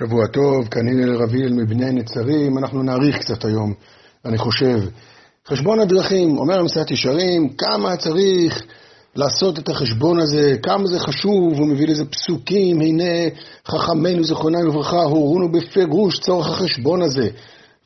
שבוע 0.00 0.26
טוב, 0.26 0.68
כאן 0.68 0.88
הנה 0.88 1.16
רביל 1.16 1.52
מבני 1.52 1.92
נצרים, 1.92 2.58
אנחנו 2.58 2.82
נאריך 2.82 3.18
קצת 3.18 3.44
היום, 3.44 3.74
אני 4.24 4.38
חושב. 4.38 4.78
חשבון 5.48 5.80
הדרכים, 5.80 6.38
אומר 6.38 6.58
המסעת 6.58 6.90
ישרים, 6.90 7.48
כמה 7.48 7.96
צריך 7.96 8.62
לעשות 9.16 9.58
את 9.58 9.68
החשבון 9.68 10.20
הזה, 10.20 10.56
כמה 10.62 10.86
זה 10.86 10.98
חשוב, 11.00 11.58
הוא 11.58 11.68
מביא 11.68 11.88
לזה 11.88 12.04
פסוקים, 12.04 12.80
הנה 12.80 13.28
חכמינו 13.66 14.24
זכרונם 14.24 14.66
לברכה, 14.66 15.02
הורונו 15.02 15.52
בפירוש 15.52 16.18
צורך 16.18 16.48
החשבון 16.48 17.02
הזה. 17.02 17.28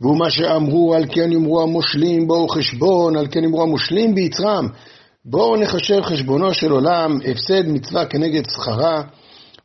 והוא 0.00 0.18
מה 0.18 0.30
שאמרו, 0.30 0.94
על 0.94 1.04
כן 1.08 1.32
יאמרו 1.32 1.62
המושלים 1.62 2.26
בואו 2.26 2.48
חשבון, 2.48 3.16
על 3.16 3.26
כן 3.30 3.44
יאמרו 3.44 3.62
המושלים 3.62 4.14
ביצרם. 4.14 4.68
בואו 5.24 5.56
נחשב 5.56 6.02
חשבונו 6.02 6.54
של 6.54 6.70
עולם, 6.70 7.18
הפסד 7.30 7.68
מצווה 7.68 8.06
כנגד 8.06 8.42
שכרה. 8.50 9.02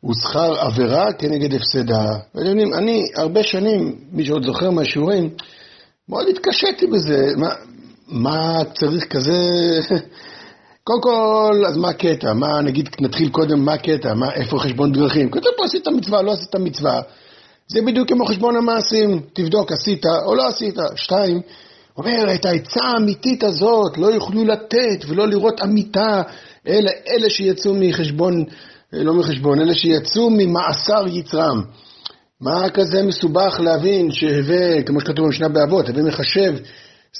ושכר 0.04 0.60
עבירה 0.60 1.12
כנגד 1.12 1.54
הפסדה. 1.54 2.16
ואתם 2.34 2.48
יודעים, 2.48 2.74
אני 2.74 3.02
הרבה 3.16 3.42
שנים, 3.42 3.98
מי 4.12 4.24
שעוד 4.24 4.46
זוכר 4.46 4.70
מהשיעורים, 4.70 5.30
מאוד 6.08 6.26
התקשיתי 6.28 6.86
בזה. 6.86 7.26
מה, 7.36 7.48
מה 8.08 8.64
צריך 8.74 9.04
כזה... 9.04 9.38
קודם 10.84 11.02
כל, 11.02 11.64
אז 11.66 11.76
מה 11.76 11.88
הקטע? 11.88 12.32
מה, 12.32 12.60
נגיד, 12.60 12.88
נתחיל 13.00 13.28
קודם, 13.28 13.64
מה 13.64 13.72
הקטע? 13.72 14.14
מה, 14.14 14.32
איפה 14.32 14.58
חשבון 14.58 14.92
דרכים? 14.92 15.30
כתוב 15.30 15.52
פה 15.56 15.64
עשית 15.64 15.88
מצווה, 15.88 16.22
לא 16.22 16.32
עשית 16.32 16.54
מצווה. 16.54 17.00
זה 17.68 17.82
בדיוק 17.82 18.08
כמו 18.08 18.26
חשבון 18.26 18.56
המעשים. 18.56 19.20
תבדוק, 19.32 19.72
עשית 19.72 20.06
או 20.26 20.34
לא 20.34 20.48
עשית. 20.48 20.74
שתיים, 20.96 21.40
אומר, 21.96 22.34
את 22.34 22.44
העצה 22.44 22.80
האמיתית 22.84 23.44
הזאת 23.44 23.98
לא 23.98 24.06
יוכלו 24.06 24.44
לתת 24.44 25.04
ולא 25.08 25.28
לראות 25.28 25.62
אמיתה, 25.62 26.22
אלא 26.68 26.90
אלה 27.08 27.30
שיצאו 27.30 27.74
מחשבון 27.74 28.44
לא 28.92 29.14
מחשבון, 29.14 29.60
אלה 29.60 29.74
שיצאו 29.74 30.30
ממאסר 30.30 31.06
יצרם. 31.08 31.62
מה 32.40 32.70
כזה 32.74 33.02
מסובך 33.02 33.60
להבין 33.60 34.10
שהווה, 34.10 34.82
כמו 34.82 35.00
שכתוב 35.00 35.26
במשנה 35.26 35.48
באבות, 35.48 35.88
הווה 35.88 36.02
מחשב 36.02 36.54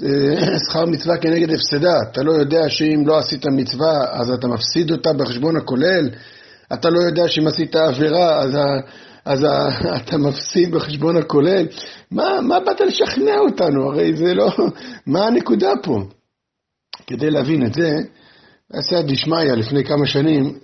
אה, 0.05 0.59
שכר 0.69 0.85
מצווה 0.87 1.17
כנגד 1.17 1.51
הפסדה. 1.51 1.99
אתה 2.13 2.23
לא 2.23 2.33
יודע 2.33 2.69
שאם 2.69 3.03
לא 3.07 3.19
עשית 3.19 3.47
מצווה, 3.47 4.05
אז 4.11 4.31
אתה 4.31 4.49
מפסיד 4.49 4.91
אותה 4.91 5.13
בחשבון 5.13 5.57
הכולל. 5.57 6.11
אתה 6.73 6.91
לא 6.91 7.01
יודע 7.01 7.29
שאם 7.29 7.47
עשית 7.47 7.77
עבירה, 7.77 8.43
אז, 8.43 8.57
אז 9.25 9.45
אתה 9.97 10.19
מפסיד 10.19 10.71
בחשבון 10.75 11.17
הכולל. 11.17 11.67
מה, 12.11 12.41
מה 12.41 12.61
באת 12.61 12.81
לשכנע 12.81 13.39
אותנו? 13.39 13.87
הרי 13.87 14.17
זה 14.17 14.35
לא... 14.35 14.51
מה 15.07 15.27
הנקודה 15.27 15.73
פה? 15.83 16.03
כדי 17.07 17.31
להבין 17.31 17.67
את 17.67 17.75
זה, 17.75 17.91
עשה 18.73 19.03
דשמיא 19.03 19.53
לפני 19.57 19.85
כמה 19.85 20.07
שנים, 20.07 20.59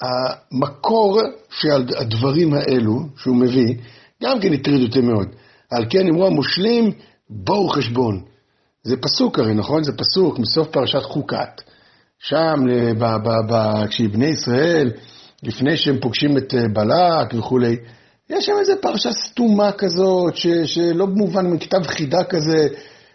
המקור 0.00 1.20
של 1.50 1.86
הדברים 1.98 2.54
האלו 2.54 3.00
שהוא 3.16 3.36
מביא, 3.36 3.74
גם 4.22 4.40
כן 4.40 4.52
הטריד 4.52 4.88
אותי 4.88 5.00
מאוד. 5.00 5.28
על 5.70 5.84
כן 5.90 6.08
אמרו 6.08 6.26
המושלים, 6.26 6.92
בואו 7.30 7.68
חשבון. 7.68 8.22
זה 8.82 8.96
פסוק 8.96 9.38
הרי, 9.38 9.54
נכון? 9.54 9.82
זה 9.84 9.92
פסוק 9.96 10.38
מסוף 10.38 10.68
פרשת 10.68 11.02
חוקת. 11.02 11.62
שם, 12.18 12.54
כשבני 13.88 14.26
ישראל, 14.26 14.90
לפני 15.42 15.76
שהם 15.76 16.00
פוגשים 16.00 16.36
את 16.38 16.54
אה, 16.54 16.68
בלק 16.72 17.34
וכולי, 17.34 17.76
יש 18.30 18.46
שם 18.46 18.52
איזה 18.60 18.72
פרשה 18.82 19.12
סתומה 19.12 19.72
כזאת, 19.72 20.36
ש, 20.36 20.46
שלא 20.64 21.06
במובן 21.06 21.46
מכתב 21.46 21.82
חידה 21.86 22.24
כזה, 22.24 22.68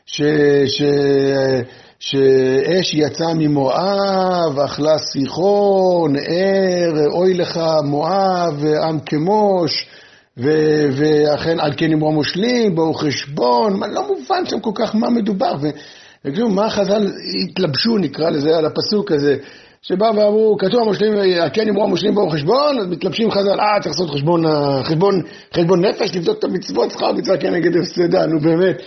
ש, 0.06 0.22
ש, 0.68 0.84
שאש 2.00 2.94
יצאה 2.94 3.34
ממואב, 3.34 4.60
אכלה 4.66 4.98
סיחון, 4.98 6.16
ער, 6.16 7.12
אוי 7.12 7.34
לך 7.34 7.60
מואב, 7.84 8.66
עם 8.88 9.00
כמוש, 9.00 9.88
ו- 10.38 10.88
ואכן 10.92 11.60
על 11.60 11.74
כן 11.78 11.94
אמרו 11.94 12.12
מושלים, 12.12 12.76
בואו 12.76 12.94
חשבון, 12.94 13.80
מה, 13.80 13.88
לא 13.88 14.08
מובן 14.08 14.46
שם 14.46 14.60
כל 14.60 14.72
כך 14.76 14.96
מה 14.96 15.10
מדובר. 15.10 15.54
וכאילו, 16.26 16.50
מה 16.50 16.70
חז"ל 16.70 17.12
התלבשו, 17.44 17.98
נקרא 17.98 18.30
לזה, 18.30 18.58
על 18.58 18.66
הפסוק 18.66 19.12
הזה, 19.12 19.36
שבא 19.82 20.06
ואמרו, 20.06 20.58
כתוב 20.60 20.82
המושלים, 20.82 21.14
כן 21.54 21.70
אמרו 21.70 21.84
המושלים 21.84 22.16
בואו 22.16 22.30
חשבון, 22.30 22.80
אז 22.80 22.88
מתלבשים 22.88 23.32
חז"ל, 23.32 23.60
אה, 23.60 23.80
צריך 23.82 23.88
לעשות 23.88 24.10
חשבון, 24.10 24.44
חשבון, 24.84 25.22
חשבון 25.54 25.86
נפש, 25.86 26.16
לבדוק 26.16 26.40
את 26.40 26.44
המצוות, 26.44 26.92
שכר 26.92 27.12
מצווה 27.12 27.38
כנגד 27.38 27.78
הפסדה, 27.78 28.26
נו 28.26 28.40
באמת. 28.40 28.82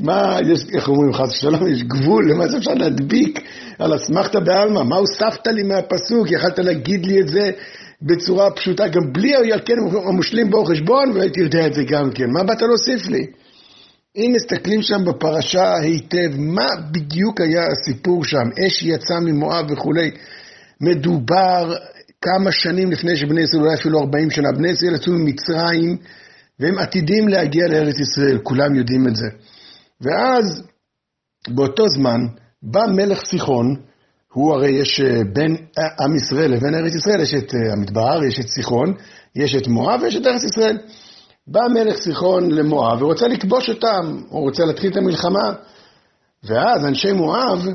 מה, 0.00 0.38
יש, 0.52 0.66
איך 0.74 0.88
אומרים, 0.88 1.12
חס 1.12 1.28
ושלום, 1.28 1.68
יש 1.68 1.82
גבול 1.82 2.30
למה 2.30 2.44
שאפשר 2.52 2.74
להדביק 2.74 3.40
על 3.78 3.96
אסמכתא 3.96 4.40
בעלמא, 4.40 4.82
מה 4.82 4.96
הוספת 4.96 5.46
לי 5.46 5.62
מהפסוק, 5.62 6.30
יכלת 6.30 6.58
להגיד 6.58 7.06
לי 7.06 7.20
את 7.20 7.28
זה 7.28 7.50
בצורה 8.02 8.50
פשוטה, 8.50 8.88
גם 8.88 9.12
בלי 9.12 9.32
כן 9.64 9.74
המושלים 10.08 10.50
בו 10.50 10.64
חשבון, 10.64 11.12
והייתי 11.14 11.40
יודע 11.40 11.66
את 11.66 11.74
זה 11.74 11.82
גם 11.84 12.10
כן, 12.10 12.30
מה 12.30 12.44
באת 12.44 12.62
להוסיף 12.62 13.08
לי? 13.08 13.26
אם 14.16 14.32
מסתכלים 14.36 14.82
שם 14.82 15.04
בפרשה 15.04 15.74
היטב, 15.76 16.30
מה 16.36 16.66
בדיוק 16.92 17.40
היה 17.40 17.66
הסיפור 17.66 18.24
שם, 18.24 18.66
אש 18.66 18.82
יצא 18.82 19.14
ממואב 19.24 19.70
וכולי, 19.70 20.10
מדובר 20.80 21.74
כמה 22.22 22.52
שנים 22.52 22.90
לפני 22.90 23.16
שבני 23.16 23.40
ישראל, 23.40 23.62
אולי 23.62 23.74
אפילו 23.74 24.00
40 24.00 24.30
שנה, 24.30 24.52
בני 24.52 24.70
ישראל 24.70 24.94
יצאו 24.94 25.12
ממצרים, 25.12 25.96
והם 26.60 26.78
עתידים 26.78 27.28
להגיע 27.28 27.68
לארץ 27.68 28.00
ישראל, 28.00 28.38
כולם 28.42 28.74
יודעים 28.74 29.08
את 29.08 29.16
זה. 29.16 29.26
ואז 30.02 30.62
באותו 31.48 31.88
זמן 31.88 32.20
בא 32.62 32.80
מלך 32.96 33.24
סיחון, 33.24 33.76
הוא 34.32 34.54
הרי 34.54 34.70
יש 34.70 35.00
אה, 35.00 35.20
בין 35.32 35.56
אה, 35.78 36.04
עם 36.04 36.16
ישראל 36.16 36.50
לבין 36.50 36.74
ארץ 36.74 36.94
ישראל, 36.94 37.20
יש 37.20 37.34
את 37.34 37.54
אה, 37.54 37.72
המדבר, 37.72 38.24
יש 38.28 38.40
את 38.40 38.48
סיחון, 38.48 38.94
יש 39.36 39.54
את 39.54 39.68
מואב 39.68 40.00
ויש 40.02 40.16
את 40.16 40.26
ארץ 40.26 40.44
ישראל. 40.44 40.78
בא 41.46 41.60
מלך 41.74 41.96
סיחון 41.96 42.50
למואב 42.50 43.02
ורוצה 43.02 43.28
לכבוש 43.28 43.68
אותם, 43.68 44.22
הוא 44.28 44.40
רוצה 44.40 44.64
להתחיל 44.64 44.92
את 44.92 44.96
המלחמה. 44.96 45.52
ואז 46.44 46.84
אנשי 46.84 47.12
מואב 47.12 47.66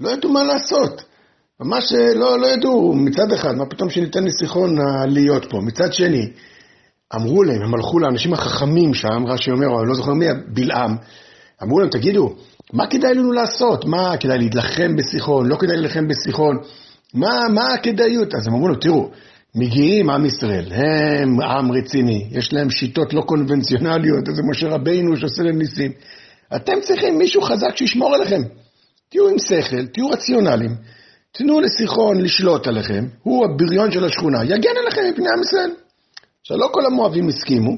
לא 0.00 0.10
ידעו 0.10 0.32
מה 0.32 0.44
לעשות. 0.44 1.04
ממש 1.60 1.92
לא, 2.14 2.38
לא 2.38 2.46
ידעו, 2.46 2.94
מצד 2.94 3.32
אחד, 3.32 3.54
מה 3.56 3.66
פתאום 3.66 3.90
שניתן 3.90 4.24
לסיחון 4.24 4.76
להיות 5.08 5.50
פה. 5.50 5.58
מצד 5.60 5.92
שני, 5.92 6.32
אמרו 7.14 7.42
להם, 7.42 7.62
הם 7.62 7.74
הלכו 7.74 7.98
לאנשים 7.98 8.32
החכמים 8.32 8.94
שם, 8.94 9.26
רש"י 9.26 9.50
אומר, 9.50 9.66
אני 9.66 9.88
לא 9.88 9.94
זוכר 9.94 10.12
מי, 10.12 10.26
בלעם, 10.54 10.96
אמרו 11.62 11.80
להם, 11.80 11.90
תגידו, 11.90 12.34
מה 12.72 12.86
כדאי 12.86 13.14
לנו 13.14 13.32
לעשות? 13.32 13.84
מה 13.84 14.16
כדאי 14.20 14.38
להילחם 14.38 14.96
בסיחון? 14.96 15.46
לא 15.46 15.56
כדאי 15.56 15.76
להילחם 15.76 16.08
בסיחון? 16.08 16.58
מה, 17.14 17.48
מה 17.54 17.74
הכדאיות? 17.74 18.34
אז 18.34 18.46
הם 18.46 18.54
אמרו 18.54 18.68
לו, 18.68 18.74
תראו, 18.74 19.10
מגיעים 19.54 20.10
עם 20.10 20.26
ישראל, 20.26 20.72
הם 20.72 21.40
עם 21.40 21.72
רציני, 21.72 22.28
יש 22.30 22.52
להם 22.52 22.70
שיטות 22.70 23.14
לא 23.14 23.20
קונבנציונליות, 23.20 24.26
זה 24.26 24.42
משה 24.50 24.68
רבינו 24.68 25.16
שעושה 25.16 25.42
להם 25.42 25.58
ניסים. 25.58 25.92
אתם 26.56 26.80
צריכים 26.80 27.18
מישהו 27.18 27.42
חזק 27.42 27.76
שישמור 27.76 28.14
עליכם. 28.14 28.42
תהיו 29.08 29.28
עם 29.28 29.38
שכל, 29.38 29.86
תהיו 29.86 30.08
רציונליים, 30.08 30.76
תנו 31.32 31.60
לסיחון 31.60 32.20
לשלוט 32.20 32.66
עליכם, 32.66 33.04
הוא 33.22 33.44
הבריון 33.44 33.90
של 33.90 34.04
השכונה, 34.04 34.44
יגן 34.44 34.76
עליכם 34.82 35.00
מפני 35.12 35.28
עם 35.36 35.42
ישראל. 35.42 35.70
עכשיו, 36.40 36.56
לא 36.56 36.68
כל 36.72 36.86
המואבים 36.86 37.28
הסכימו, 37.28 37.76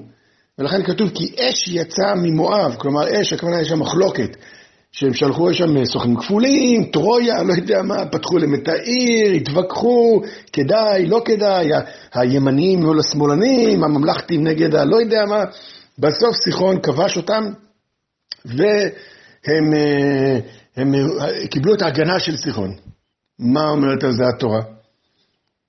ולכן 0.59 0.83
כתוב 0.83 1.11
כי 1.15 1.35
אש 1.41 1.69
יצאה 1.69 2.15
ממואב, 2.15 2.75
כלומר 2.79 3.21
אש, 3.21 3.33
הכוונה 3.33 3.61
יש 3.61 3.69
שם 3.69 3.81
מחלוקת, 3.81 4.37
שהם 4.93 5.15
שלחו 5.15 5.55
שם 5.55 5.85
סוכנים 5.85 6.17
כפולים, 6.17 6.85
טרויה, 6.85 7.43
לא 7.43 7.53
יודע 7.53 7.83
מה, 7.83 8.07
פתחו 8.07 8.39
להם 8.39 8.55
את 8.55 8.69
העיר, 8.69 9.33
התווכחו, 9.33 10.21
כדאי, 10.53 11.07
לא 11.07 11.23
כדאי, 11.25 11.71
הימנים 12.15 12.83
מול 12.83 13.01
השמאלנים, 13.01 13.85
הממלכתים 13.85 14.47
נגד 14.47 14.75
הלא 14.75 14.97
יודע 14.97 15.25
מה, 15.25 15.45
בסוף 15.99 16.37
סיחון 16.45 16.81
כבש 16.83 17.17
אותם, 17.17 17.45
והם 18.45 19.75
אה, 19.75 20.39
הם, 20.77 20.95
אה, 20.95 21.47
קיבלו 21.47 21.75
את 21.75 21.83
ההגנה 21.83 22.19
של 22.19 22.37
סיחון. 22.37 22.77
מה 23.39 23.69
אומרת 23.69 24.05
על 24.05 24.13
זה 24.13 24.29
התורה? 24.29 24.61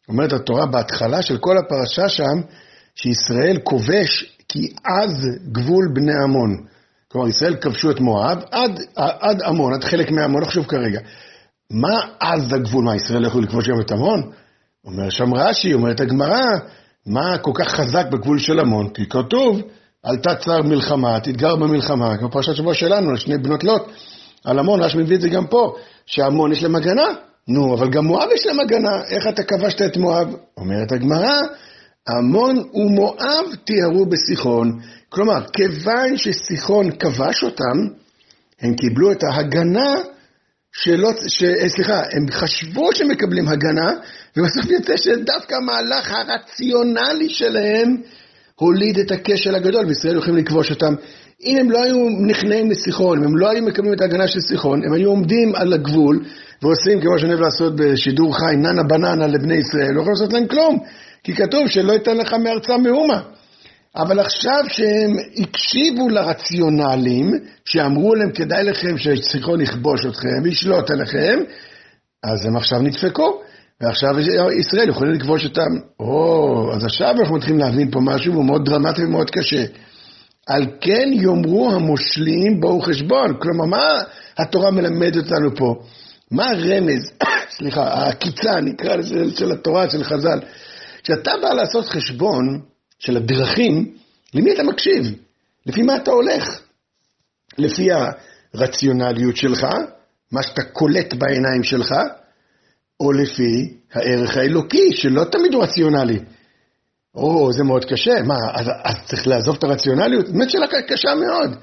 אומרת 0.09 0.33
התורה 0.33 0.65
בהתחלה 0.65 1.21
של 1.21 1.37
כל 1.37 1.57
הפרשה 1.57 2.09
שם, 2.09 2.41
שישראל 2.95 3.59
כובש 3.63 4.37
כי 4.53 4.73
אז 4.85 5.27
גבול 5.51 5.91
בני 5.95 6.13
עמון. 6.23 6.57
כלומר, 7.07 7.27
ישראל 7.27 7.55
כבשו 7.55 7.91
את 7.91 7.99
מואב 7.99 8.37
עד, 8.51 8.79
עד 8.95 9.41
עמון, 9.41 9.73
עד 9.73 9.83
חלק 9.83 10.11
מהעמון, 10.11 10.41
לא 10.41 10.45
חשוב 10.45 10.65
כרגע. 10.65 10.99
מה 11.71 12.01
אז 12.19 12.53
הגבול? 12.53 12.85
מה, 12.85 12.95
ישראל 12.95 13.21
לא 13.21 13.27
יכלו 13.27 13.41
לכבוש 13.41 13.69
גם 13.69 13.79
את 13.81 13.91
עמון? 13.91 14.31
אומר 14.85 15.09
שם 15.09 15.33
רש"י, 15.33 15.73
אומרת 15.73 16.01
הגמרא, 16.01 16.41
מה 17.05 17.37
כל 17.37 17.51
כך 17.55 17.67
חזק 17.67 18.05
בגבול 18.11 18.39
של 18.39 18.59
עמון? 18.59 18.89
כי 18.89 19.09
כתוב, 19.09 19.61
אל 20.05 20.17
תצר 20.17 20.61
מלחמה, 20.61 21.19
תתגר 21.19 21.55
במלחמה, 21.55 22.17
כמו 22.17 22.31
פרשת 22.31 22.55
שבוע 22.55 22.73
שלנו, 22.73 23.09
על 23.09 23.17
שני 23.17 23.37
בנות 23.37 23.63
לוט. 23.63 23.81
על 24.45 24.59
עמון, 24.59 24.81
רש"י 24.81 24.97
מביא 24.97 25.15
את 25.15 25.21
זה 25.21 25.29
גם 25.29 25.47
פה, 25.47 25.75
שעמון 26.05 26.51
יש 26.51 26.63
להם 26.63 26.75
הגנה. 26.75 27.07
נו, 27.47 27.75
אבל 27.75 27.89
גם 27.89 28.05
מואב 28.05 28.27
יש 28.35 28.45
להם 28.45 28.59
הגנה, 28.59 29.03
איך 29.11 29.27
אתה 29.27 29.43
כבשת 29.43 29.81
את 29.81 29.97
מואב? 29.97 30.35
אומרת 30.57 30.91
הגמרא, 30.91 31.39
עמון 32.09 32.55
ומואב 32.73 33.45
תיארו 33.65 34.05
בסיחון, 34.05 34.79
כלומר, 35.09 35.43
כיוון 35.53 36.17
שסיחון 36.17 36.91
כבש 36.91 37.43
אותם, 37.43 37.77
הם 38.61 38.75
קיבלו 38.75 39.11
את 39.11 39.23
ההגנה 39.23 39.95
שלא, 40.71 41.11
ש, 41.27 41.43
סליחה, 41.67 42.01
הם 42.11 42.31
חשבו 42.31 42.89
שהם 42.95 43.07
מקבלים 43.09 43.47
הגנה, 43.47 43.91
ובסוף 44.37 44.71
יוצא 44.71 44.97
שדווקא 44.97 45.55
המהלך 45.55 46.11
הרציונלי 46.11 47.29
שלהם 47.29 47.97
הוליד 48.55 48.99
את 48.99 49.11
הכשל 49.11 49.55
הגדול, 49.55 49.85
וישראל 49.85 50.17
יכולים 50.17 50.37
לכבוש 50.37 50.71
אותם. 50.71 50.93
אם 51.43 51.57
הם 51.59 51.71
לא 51.71 51.83
היו 51.83 51.97
נכנעים 52.27 52.71
לסיחון, 52.71 53.19
אם 53.19 53.23
הם 53.23 53.37
לא 53.37 53.49
היו 53.49 53.63
מקבלים 53.63 53.93
את 53.93 54.01
ההגנה 54.01 54.27
של 54.27 54.39
סיחון, 54.39 54.85
הם 54.85 54.93
היו 54.93 55.09
עומדים 55.09 55.55
על 55.55 55.73
הגבול 55.73 56.25
ועושים, 56.61 57.01
כמו 57.01 57.19
שאני 57.19 57.29
אוהב 57.29 57.41
לעשות 57.41 57.75
בשידור 57.75 58.37
חי, 58.37 58.55
ננה 58.55 58.83
בננה 58.83 59.27
לבני 59.27 59.55
ישראל, 59.55 59.91
לא 59.93 60.01
יכולים 60.01 60.13
לעשות 60.19 60.33
להם 60.33 60.47
כלום, 60.47 60.79
כי 61.23 61.33
כתוב 61.35 61.67
שלא 61.67 61.93
ייתן 61.93 62.17
לך 62.17 62.33
מארצה 62.33 62.77
מאומה. 62.77 63.21
אבל 63.95 64.19
עכשיו 64.19 64.63
שהם 64.67 65.11
הקשיבו 65.37 66.09
לרציונלים, 66.09 67.31
שאמרו 67.65 68.15
להם 68.15 68.31
כדאי 68.31 68.63
לכם 68.63 68.97
שסיחון 68.97 69.61
יכבוש 69.61 70.05
אתכם 70.05 70.43
וישלוט 70.43 70.91
עליכם, 70.91 71.39
אז 72.23 72.45
הם 72.45 72.55
עכשיו 72.55 72.79
נדפקו. 72.79 73.41
ועכשיו 73.81 74.19
ישראל 74.59 74.89
יכולים 74.89 75.13
לכבוש 75.13 75.45
אותם. 75.45 75.71
או, 75.99 76.71
אז 76.75 76.83
עכשיו 76.83 77.15
אנחנו 77.19 77.35
מתחילים 77.35 77.59
להבין 77.59 77.91
פה 77.91 77.99
משהו, 78.01 78.33
והוא 78.33 78.45
מאוד 78.45 78.65
דרמטי 78.65 79.03
ומאוד 79.03 79.29
קשה. 79.29 79.65
על 80.47 80.65
כן 80.81 81.09
יאמרו 81.13 81.71
המושלים 81.71 82.59
בואו 82.59 82.81
חשבון. 82.81 83.39
כלומר, 83.39 83.65
מה 83.65 84.01
התורה 84.37 84.71
מלמדת 84.71 85.15
אותנו 85.15 85.55
פה? 85.55 85.75
מה 86.31 86.49
הרמז, 86.49 87.11
סליחה, 87.57 87.83
העקיצה, 87.83 88.61
נקרא 88.61 88.95
לזה, 88.95 89.15
של 89.35 89.51
התורה, 89.51 89.89
של 89.89 90.03
חז"ל? 90.03 90.39
כשאתה 91.03 91.31
בא 91.41 91.53
לעשות 91.53 91.85
חשבון 91.85 92.61
של 92.99 93.17
הדרכים, 93.17 93.97
למי 94.33 94.53
אתה 94.53 94.63
מקשיב? 94.63 95.05
לפי 95.65 95.81
מה 95.81 95.95
אתה 95.95 96.11
הולך? 96.11 96.61
לפי 97.57 97.87
הרציונליות 98.53 99.37
שלך, 99.37 99.67
מה 100.31 100.43
שאתה 100.43 100.63
קולט 100.63 101.13
בעיניים 101.13 101.63
שלך, 101.63 101.91
או 102.99 103.11
לפי 103.11 103.77
הערך 103.93 104.37
האלוקי, 104.37 104.93
שלא 104.93 105.23
תמיד 105.23 105.53
הוא 105.53 105.63
רציונלי. 105.63 106.19
או, 107.15 107.53
זה 107.53 107.63
מאוד 107.63 107.85
קשה, 107.85 108.21
מה, 108.23 108.35
אז, 108.53 108.67
אז 108.83 108.95
צריך 109.05 109.27
לעזוב 109.27 109.55
את 109.55 109.63
הרציונליות? 109.63 110.29
באמת 110.29 110.49
שאלה 110.49 110.67
קשה 110.87 111.15
מאוד. 111.15 111.55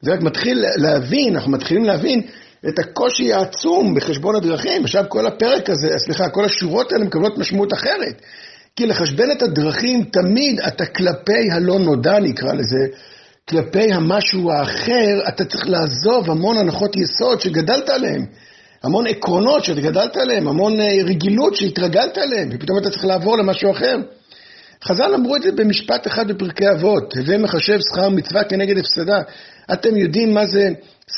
זה 0.00 0.12
רק 0.12 0.20
מתחיל 0.20 0.64
להבין, 0.76 1.36
אנחנו 1.36 1.52
מתחילים 1.52 1.84
להבין 1.84 2.22
את 2.68 2.78
הקושי 2.78 3.32
העצום 3.32 3.94
בחשבון 3.94 4.36
הדרכים. 4.36 4.84
עכשיו 4.84 5.04
כל 5.08 5.26
הפרק 5.26 5.70
הזה, 5.70 5.88
סליחה, 5.96 6.28
כל 6.28 6.44
השורות 6.44 6.92
האלה 6.92 7.04
מקבלות 7.04 7.38
משמעות 7.38 7.72
אחרת. 7.72 8.22
כי 8.76 8.86
לחשבן 8.86 9.30
את 9.30 9.42
הדרכים, 9.42 10.04
תמיד 10.04 10.60
אתה 10.60 10.86
כלפי 10.86 11.50
הלא 11.52 11.78
נודע, 11.78 12.18
נקרא 12.18 12.52
לזה, 12.52 12.86
כלפי 13.48 13.92
המשהו 13.92 14.50
האחר, 14.50 15.28
אתה 15.28 15.44
צריך 15.44 15.68
לעזוב 15.68 16.30
המון 16.30 16.58
הנחות 16.58 16.96
יסוד 16.96 17.40
שגדלת 17.40 17.88
עליהן. 17.88 18.26
המון 18.82 19.06
עקרונות 19.06 19.64
שגדלת 19.64 20.16
עליהם, 20.16 20.48
המון 20.48 20.80
אה, 20.80 20.86
רגילות 21.04 21.56
שהתרגלת 21.56 22.18
עליהם, 22.18 22.48
ופתאום 22.52 22.78
אתה 22.78 22.90
צריך 22.90 23.04
לעבור 23.04 23.38
למשהו 23.38 23.70
אחר. 23.70 23.96
חז"ל 24.88 25.14
אמרו 25.14 25.36
את 25.36 25.42
זה 25.42 25.52
במשפט 25.52 26.06
אחד 26.06 26.28
בפרקי 26.28 26.70
אבות, 26.70 27.16
הווה 27.16 27.38
מחשב 27.38 27.78
שכר 27.90 28.08
מצווה 28.08 28.44
כנגד 28.44 28.78
הפסדה. 28.78 29.22
אתם 29.72 29.96
יודעים 29.96 30.34
מה 30.34 30.46
זה 30.46 30.68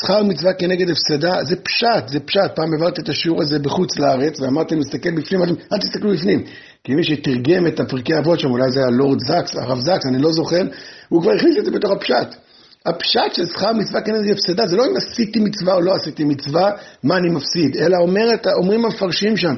שכר 0.01 0.23
מצווה 0.23 0.53
כנגד 0.53 0.91
הפסדה? 0.91 1.45
זה 1.45 1.57
פשט, 1.57 2.09
זה 2.09 2.21
פשט. 2.21 2.55
פעם 2.55 2.73
העברתי 2.73 3.01
את 3.01 3.09
השיעור 3.09 3.43
הזה 3.43 3.59
בחוץ 3.59 3.99
לארץ, 3.99 4.41
ואמרתי, 4.41 4.77
להסתכל 4.77 5.11
בפנים, 5.11 5.41
אל 5.73 5.79
תסתכלו 5.79 6.11
בפנים. 6.13 6.45
כי 6.85 6.95
מי 6.95 7.05
שתרגם 7.05 7.67
את 7.67 7.81
הפרקי 7.81 8.19
אבות 8.19 8.41
שם, 8.41 8.51
אולי 8.51 8.71
זה 8.71 8.81
היה 8.81 8.91
לורד 8.91 9.19
זקס, 9.21 9.57
הרב 9.57 9.79
זקס, 9.81 10.07
אני 10.07 10.19
לא 10.19 10.33
זוכר, 10.33 10.63
הוא 11.09 11.23
כבר 11.23 11.33
הכניס 11.33 11.57
את 11.59 11.65
זה 11.65 11.71
בתוך 11.71 11.91
הפשט. 11.93 12.35
הפשט 12.87 13.35
של 13.35 13.47
שכר 13.47 13.73
מצווה 13.73 14.01
כנגד 14.01 14.33
הפסדה, 14.33 14.67
זה 14.67 14.77
לא 14.77 14.87
אם 14.87 14.97
עשיתי 14.97 15.41
מצווה 15.41 15.75
או 15.75 15.81
לא 15.81 15.95
עשיתי 15.95 16.25
מצווה, 16.25 16.71
מה 17.03 17.17
אני 17.17 17.29
מפסיד, 17.29 17.77
אלא 17.77 17.97
אומרת, 17.97 18.47
אומרים 18.47 18.85
המפרשים 18.85 19.37
שם, 19.37 19.55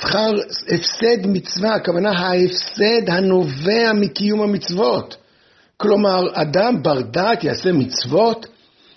שכר, 0.00 0.32
הפסד 0.74 1.26
מצווה, 1.26 1.74
הכוונה 1.74 2.10
ההפסד 2.10 3.08
הנובע 3.08 3.92
מקיום 3.92 4.42
המצוות. 4.42 5.16
כלומר, 5.76 6.20
אדם 6.34 6.82
בר 6.82 7.00
דעת 7.00 7.44
יעשה 7.44 7.72
מצוות, 7.72 8.46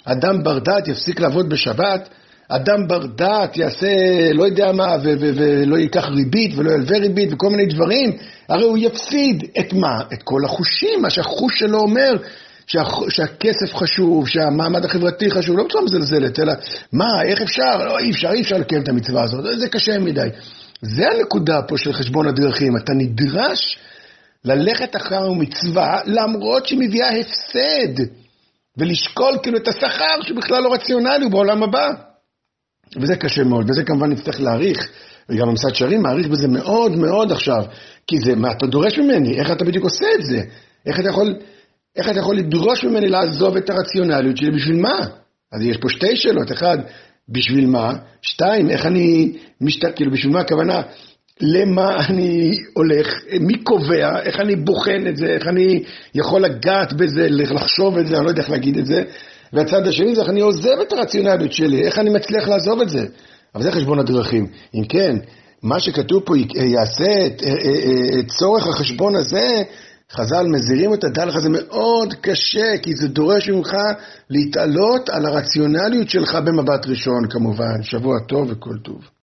אדם 0.05 0.43
בר 0.43 0.59
דעת 0.59 0.87
יפסיק 0.87 1.19
לעבוד 1.19 1.49
בשבת, 1.49 2.09
אדם 2.49 2.87
בר 2.87 3.05
דעת 3.05 3.57
יעשה 3.57 3.87
לא 4.33 4.43
יודע 4.43 4.71
מה, 4.71 4.95
ולא 5.03 5.77
ייקח 5.77 6.05
ריבית 6.05 6.51
ולא 6.57 6.71
ילווה 6.71 6.97
ריבית 6.97 7.29
וכל 7.33 7.49
מיני 7.49 7.65
דברים, 7.65 8.17
הרי 8.49 8.63
הוא 8.63 8.77
יפסיד 8.77 9.43
את 9.59 9.73
מה? 9.73 10.01
את 10.13 10.23
כל 10.23 10.45
החושים, 10.45 11.01
מה 11.01 11.09
שהחוש 11.09 11.59
שלו 11.59 11.79
אומר, 11.79 12.11
שה, 12.71 12.83
שהכסף 13.09 13.75
חשוב, 13.75 14.27
שהמעמד 14.27 14.85
החברתי 14.85 15.31
חשוב, 15.31 15.57
לא 15.57 15.63
בצורה 15.63 15.83
מזלזלת, 15.83 16.39
אלא 16.39 16.53
מה, 16.93 17.23
איך 17.23 17.41
אפשר? 17.41 17.85
לא, 17.85 17.99
אי 17.99 18.11
אפשר, 18.11 18.31
אי 18.31 18.41
אפשר 18.41 18.57
לקיים 18.57 18.83
את 18.83 18.89
המצווה 18.89 19.23
הזאת, 19.23 19.59
זה 19.59 19.69
קשה 19.69 19.99
מדי. 19.99 20.29
זה 20.81 21.07
הנקודה 21.11 21.61
פה 21.67 21.77
של 21.77 21.93
חשבון 21.93 22.27
הדרכים, 22.27 22.77
אתה 22.77 22.93
נדרש 22.93 23.79
ללכת 24.45 24.95
אחר 24.95 25.25
המצווה 25.25 26.01
למרות 26.05 26.65
שהיא 26.65 26.79
מביאה 26.79 27.19
הפסד, 27.19 28.03
ולשקול 28.77 29.37
כאילו 29.43 29.57
את 29.57 29.67
השכר 29.67 30.21
שבכלל 30.21 30.63
לא 30.63 30.73
רציונלי, 30.73 31.23
הוא 31.23 31.31
בעולם 31.31 31.63
הבא. 31.63 31.89
וזה 33.01 33.15
קשה 33.15 33.43
מאוד, 33.43 33.69
וזה 33.69 33.83
כמובן 33.83 34.11
נצטרך 34.11 34.41
להעריך, 34.41 34.87
וגם 35.29 35.49
המסעד 35.49 35.75
שרים 35.75 36.01
מעריך 36.01 36.27
בזה 36.27 36.47
מאוד 36.47 36.95
מאוד 36.95 37.31
עכשיו, 37.31 37.63
כי 38.07 38.19
זה 38.19 38.35
מה 38.35 38.51
אתה 38.51 38.65
דורש 38.65 38.99
ממני, 38.99 39.39
איך 39.39 39.51
אתה 39.51 39.65
בדיוק 39.65 39.83
עושה 39.83 40.05
את 40.15 40.25
זה, 40.25 40.41
איך 40.85 40.99
אתה 40.99 41.09
יכול 41.09 41.35
איך 41.95 42.09
אתה 42.09 42.19
יכול 42.19 42.37
לדרוש 42.37 42.83
ממני 42.83 43.07
לעזוב 43.09 43.57
את 43.57 43.69
הרציונליות 43.69 44.37
שלי, 44.37 44.51
בשביל 44.51 44.77
מה? 44.81 44.99
אז 45.53 45.61
יש 45.61 45.77
פה 45.77 45.89
שתי 45.89 46.15
שאלות, 46.15 46.51
אחד, 46.51 46.77
בשביל 47.29 47.65
מה? 47.65 47.93
שתיים, 48.21 48.69
איך 48.69 48.85
אני 48.85 49.37
משת... 49.61 49.95
כאילו, 49.95 50.11
בשביל 50.11 50.33
מה 50.33 50.39
הכוונה? 50.39 50.81
למה 51.41 52.05
אני 52.09 52.51
הולך, 52.73 53.07
מי 53.39 53.63
קובע, 53.63 54.21
איך 54.21 54.39
אני 54.39 54.55
בוחן 54.55 55.07
את 55.07 55.17
זה, 55.17 55.25
איך 55.25 55.47
אני 55.47 55.83
יכול 56.15 56.41
לגעת 56.41 56.93
בזה, 56.93 57.27
לחשוב 57.29 57.97
את 57.97 58.07
זה, 58.07 58.17
אני 58.17 58.25
לא 58.25 58.29
יודע 58.29 58.41
איך 58.41 58.49
להגיד 58.49 58.77
את 58.77 58.85
זה. 58.85 59.03
והצד 59.53 59.87
השני 59.87 60.15
זה 60.15 60.21
איך 60.21 60.29
אני 60.29 60.41
עוזב 60.41 60.79
את 60.81 60.93
הרציונליות 60.93 61.53
שלי, 61.53 61.81
איך 61.81 61.99
אני 61.99 62.09
מצליח 62.09 62.47
לעזוב 62.47 62.81
את 62.81 62.89
זה. 62.89 63.05
אבל 63.55 63.63
זה 63.63 63.71
חשבון 63.71 63.99
הדרכים. 63.99 64.47
אם 64.75 64.83
כן, 64.83 65.15
מה 65.63 65.79
שכתוב 65.79 66.23
פה 66.25 66.33
יעשה 66.55 67.25
את, 67.25 67.41
את 68.19 68.27
צורך 68.27 68.67
החשבון 68.67 69.15
הזה, 69.15 69.63
חז"ל 70.11 70.47
מזהירים 70.47 70.93
את 70.93 71.03
הדע 71.03 71.25
לך, 71.25 71.35
מאוד 71.49 72.13
קשה, 72.21 72.77
כי 72.81 72.95
זה 72.95 73.07
דורש 73.07 73.49
ממך 73.49 73.71
להתעלות 74.29 75.09
על 75.09 75.25
הרציונליות 75.25 76.09
שלך 76.09 76.35
במבט 76.35 76.85
ראשון 76.87 77.29
כמובן. 77.29 77.83
שבוע 77.83 78.19
טוב 78.27 78.51
וכל 78.51 78.77
טוב. 78.83 79.09